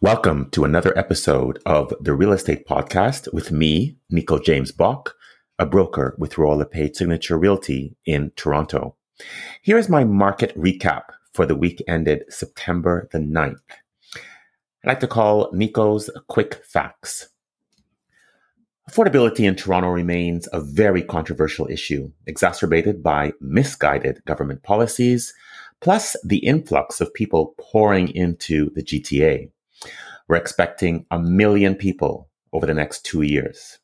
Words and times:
Welcome 0.00 0.50
to 0.50 0.64
another 0.64 0.96
episode 0.98 1.60
of 1.64 1.94
the 2.00 2.14
Real 2.14 2.32
Estate 2.32 2.66
Podcast 2.66 3.32
with 3.32 3.52
me, 3.52 3.96
Nico 4.10 4.40
James 4.40 4.72
Bock, 4.72 5.14
a 5.56 5.64
broker 5.64 6.16
with 6.18 6.36
Royal 6.36 6.58
LePage 6.58 6.96
Signature 6.96 7.38
Realty 7.38 7.94
in 8.04 8.32
Toronto. 8.34 8.96
Here 9.62 9.78
is 9.78 9.88
my 9.88 10.02
market 10.02 10.52
recap 10.58 11.02
for 11.32 11.46
the 11.46 11.54
week 11.54 11.80
ended 11.86 12.24
September 12.28 13.08
the 13.12 13.18
9th. 13.18 13.60
I 14.16 14.88
like 14.88 14.98
to 14.98 15.06
call 15.06 15.48
Nico's 15.52 16.10
Quick 16.26 16.64
Facts. 16.64 17.28
Affordability 18.90 19.46
in 19.46 19.54
Toronto 19.54 19.90
remains 19.90 20.48
a 20.52 20.60
very 20.60 21.04
controversial 21.04 21.68
issue, 21.68 22.10
exacerbated 22.26 23.00
by 23.00 23.32
misguided 23.40 24.24
government 24.24 24.64
policies, 24.64 25.32
plus 25.80 26.16
the 26.24 26.38
influx 26.38 27.00
of 27.00 27.14
people 27.14 27.54
pouring 27.60 28.08
into 28.08 28.70
the 28.74 28.82
GTA. 28.82 29.51
We're 30.28 30.36
expecting 30.36 31.06
a 31.10 31.18
million 31.18 31.74
people 31.74 32.28
over 32.52 32.66
the 32.66 32.74
next 32.74 33.04
two 33.04 33.22
years. 33.22 33.78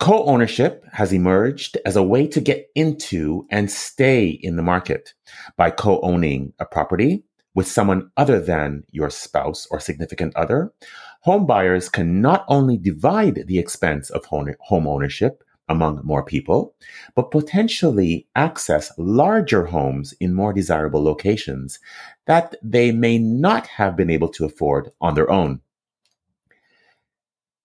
Co 0.00 0.24
ownership 0.24 0.84
has 0.92 1.12
emerged 1.12 1.78
as 1.86 1.94
a 1.94 2.02
way 2.02 2.26
to 2.26 2.40
get 2.40 2.66
into 2.74 3.46
and 3.50 3.70
stay 3.70 4.26
in 4.26 4.56
the 4.56 4.62
market 4.62 5.14
by 5.56 5.70
co 5.70 6.00
owning 6.00 6.52
a 6.58 6.66
property 6.66 7.24
with 7.54 7.68
someone 7.68 8.10
other 8.16 8.40
than 8.40 8.82
your 8.90 9.10
spouse 9.10 9.66
or 9.70 9.78
significant 9.78 10.34
other. 10.34 10.72
Home 11.20 11.46
buyers 11.46 11.88
can 11.88 12.20
not 12.20 12.44
only 12.48 12.76
divide 12.76 13.44
the 13.46 13.58
expense 13.58 14.10
of 14.10 14.24
home 14.24 14.88
ownership 14.88 15.44
among 15.72 16.00
more 16.04 16.24
people, 16.24 16.76
but 17.16 17.32
potentially 17.32 18.28
access 18.36 18.92
larger 18.96 19.66
homes 19.66 20.14
in 20.20 20.32
more 20.32 20.52
desirable 20.52 21.02
locations 21.02 21.80
that 22.26 22.54
they 22.62 22.92
may 22.92 23.18
not 23.18 23.66
have 23.66 23.96
been 23.96 24.10
able 24.10 24.28
to 24.28 24.44
afford 24.44 24.92
on 25.00 25.14
their 25.14 25.30
own. 25.30 25.60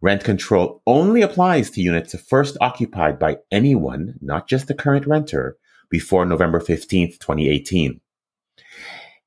Rent 0.00 0.22
control 0.22 0.80
only 0.86 1.22
applies 1.22 1.70
to 1.70 1.82
units 1.82 2.16
first 2.20 2.56
occupied 2.60 3.18
by 3.18 3.38
anyone, 3.50 4.14
not 4.20 4.48
just 4.48 4.68
the 4.68 4.74
current 4.74 5.06
renter, 5.06 5.56
before 5.90 6.24
November 6.24 6.60
15th, 6.60 7.18
2018. 7.18 8.00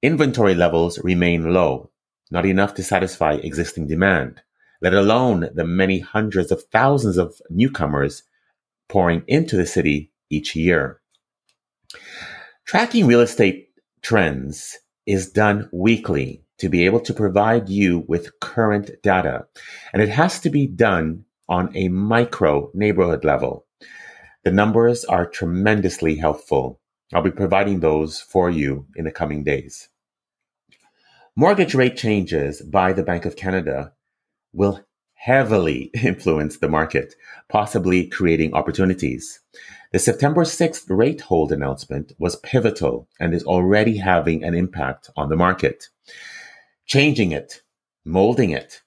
Inventory 0.03 0.55
levels 0.55 0.97
remain 1.03 1.53
low, 1.53 1.91
not 2.31 2.43
enough 2.43 2.73
to 2.73 2.83
satisfy 2.83 3.33
existing 3.33 3.85
demand, 3.85 4.41
let 4.81 4.95
alone 4.95 5.49
the 5.53 5.63
many 5.63 5.99
hundreds 5.99 6.51
of 6.51 6.63
thousands 6.71 7.17
of 7.17 7.39
newcomers 7.51 8.23
pouring 8.89 9.23
into 9.27 9.55
the 9.55 9.65
city 9.65 10.11
each 10.31 10.55
year. 10.55 10.99
Tracking 12.65 13.05
real 13.05 13.21
estate 13.21 13.69
trends 14.01 14.79
is 15.05 15.29
done 15.29 15.69
weekly 15.71 16.45
to 16.57 16.67
be 16.67 16.83
able 16.85 17.01
to 17.01 17.13
provide 17.13 17.69
you 17.69 18.03
with 18.07 18.39
current 18.39 18.89
data, 19.03 19.45
and 19.93 20.01
it 20.01 20.09
has 20.09 20.39
to 20.39 20.49
be 20.49 20.65
done 20.65 21.25
on 21.47 21.71
a 21.75 21.89
micro 21.89 22.71
neighborhood 22.73 23.23
level. 23.23 23.67
The 24.43 24.51
numbers 24.51 25.05
are 25.05 25.27
tremendously 25.27 26.15
helpful. 26.15 26.79
I'll 27.13 27.21
be 27.21 27.29
providing 27.29 27.81
those 27.81 28.19
for 28.19 28.49
you 28.49 28.87
in 28.95 29.05
the 29.05 29.11
coming 29.11 29.43
days. 29.43 29.89
Mortgage 31.37 31.73
rate 31.73 31.95
changes 31.95 32.61
by 32.61 32.91
the 32.91 33.03
Bank 33.03 33.23
of 33.23 33.37
Canada 33.37 33.93
will 34.51 34.81
heavily 35.13 35.83
influence 36.03 36.57
the 36.57 36.67
market, 36.67 37.15
possibly 37.47 38.05
creating 38.05 38.53
opportunities. 38.53 39.39
The 39.93 39.99
September 39.99 40.43
6th 40.43 40.83
rate 40.89 41.21
hold 41.21 41.53
announcement 41.53 42.11
was 42.19 42.35
pivotal 42.35 43.07
and 43.17 43.33
is 43.33 43.45
already 43.45 43.95
having 43.95 44.43
an 44.43 44.53
impact 44.53 45.09
on 45.15 45.29
the 45.29 45.37
market. 45.37 45.87
Changing 46.85 47.31
it, 47.31 47.61
molding 48.03 48.49
it. 48.49 48.81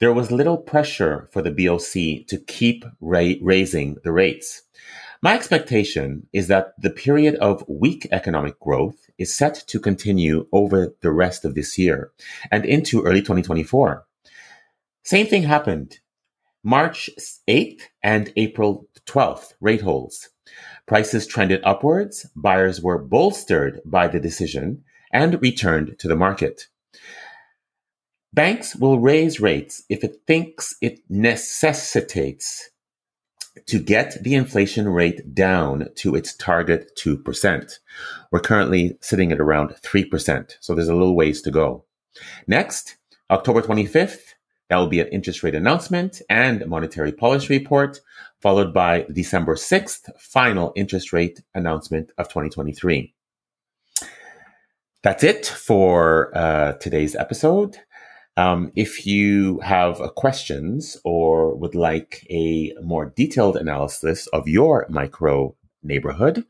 There 0.00 0.14
was 0.14 0.30
little 0.30 0.56
pressure 0.56 1.28
for 1.32 1.42
the 1.42 1.50
BOC 1.50 2.26
to 2.28 2.42
keep 2.46 2.86
ra- 2.98 3.34
raising 3.42 3.98
the 4.04 4.12
rates. 4.12 4.62
My 5.20 5.34
expectation 5.34 6.28
is 6.32 6.46
that 6.46 6.74
the 6.80 6.90
period 6.90 7.34
of 7.36 7.64
weak 7.68 8.06
economic 8.12 8.60
growth 8.60 9.10
is 9.18 9.34
set 9.34 9.54
to 9.66 9.80
continue 9.80 10.46
over 10.52 10.94
the 11.00 11.10
rest 11.10 11.44
of 11.44 11.56
this 11.56 11.76
year 11.76 12.12
and 12.52 12.64
into 12.64 13.02
early 13.02 13.20
2024. 13.20 14.04
Same 15.02 15.26
thing 15.26 15.42
happened 15.42 15.98
March 16.62 17.10
8th 17.48 17.82
and 18.00 18.32
April 18.36 18.88
12th, 19.06 19.54
rate 19.60 19.80
holds. 19.80 20.28
Prices 20.86 21.26
trended 21.26 21.62
upwards, 21.64 22.26
buyers 22.36 22.80
were 22.80 22.98
bolstered 22.98 23.80
by 23.84 24.06
the 24.06 24.20
decision 24.20 24.84
and 25.12 25.42
returned 25.42 25.98
to 25.98 26.06
the 26.06 26.16
market. 26.16 26.68
Banks 28.32 28.76
will 28.76 29.00
raise 29.00 29.40
rates 29.40 29.82
if 29.88 30.04
it 30.04 30.20
thinks 30.28 30.76
it 30.80 31.00
necessitates 31.08 32.70
to 33.66 33.78
get 33.78 34.22
the 34.22 34.34
inflation 34.34 34.88
rate 34.88 35.34
down 35.34 35.88
to 35.96 36.14
its 36.14 36.34
target 36.34 36.90
2%. 37.02 37.78
We're 38.30 38.40
currently 38.40 38.96
sitting 39.00 39.32
at 39.32 39.40
around 39.40 39.70
3%, 39.70 40.56
so 40.60 40.74
there's 40.74 40.88
a 40.88 40.94
little 40.94 41.16
ways 41.16 41.42
to 41.42 41.50
go. 41.50 41.84
Next, 42.46 42.96
October 43.30 43.62
25th, 43.62 44.34
that 44.68 44.76
will 44.76 44.88
be 44.88 45.00
an 45.00 45.08
interest 45.08 45.42
rate 45.42 45.54
announcement 45.54 46.20
and 46.28 46.66
monetary 46.66 47.12
policy 47.12 47.58
report, 47.58 48.00
followed 48.40 48.74
by 48.74 49.06
December 49.12 49.54
6th, 49.54 50.10
final 50.18 50.72
interest 50.76 51.12
rate 51.12 51.40
announcement 51.54 52.10
of 52.18 52.28
2023. 52.28 53.14
That's 55.02 55.24
it 55.24 55.46
for 55.46 56.36
uh, 56.36 56.72
today's 56.74 57.14
episode. 57.14 57.78
Um, 58.38 58.70
if 58.76 59.04
you 59.04 59.58
have 59.64 60.00
questions 60.14 60.96
or 61.02 61.56
would 61.56 61.74
like 61.74 62.24
a 62.30 62.72
more 62.80 63.06
detailed 63.16 63.56
analysis 63.56 64.28
of 64.28 64.46
your 64.46 64.86
micro 64.88 65.56
neighborhood, 65.82 66.44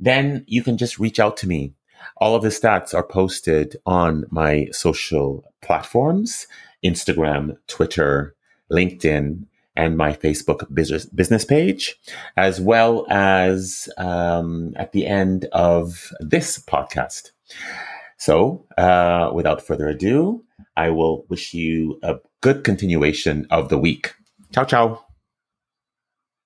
then 0.00 0.42
you 0.48 0.62
can 0.62 0.78
just 0.78 0.98
reach 0.98 1.20
out 1.20 1.36
to 1.36 1.46
me. 1.46 1.74
All 2.16 2.34
of 2.34 2.42
the 2.42 2.48
stats 2.48 2.94
are 2.94 3.06
posted 3.06 3.76
on 3.84 4.24
my 4.30 4.68
social 4.72 5.44
platforms 5.60 6.46
Instagram, 6.82 7.56
Twitter, 7.68 8.34
LinkedIn, 8.72 9.44
and 9.76 9.96
my 9.98 10.14
Facebook 10.14 10.72
business, 10.74 11.04
business 11.04 11.44
page, 11.44 12.00
as 12.38 12.58
well 12.58 13.06
as 13.10 13.88
um, 13.98 14.72
at 14.76 14.92
the 14.92 15.06
end 15.06 15.44
of 15.52 16.10
this 16.20 16.58
podcast. 16.58 17.32
So, 18.22 18.66
uh, 18.78 19.32
without 19.34 19.66
further 19.66 19.88
ado, 19.88 20.44
I 20.76 20.90
will 20.90 21.26
wish 21.28 21.54
you 21.54 21.98
a 22.04 22.20
good 22.40 22.62
continuation 22.62 23.48
of 23.50 23.68
the 23.68 23.78
week. 23.78 24.14
Ciao, 24.52 24.62
ciao. 24.64 25.11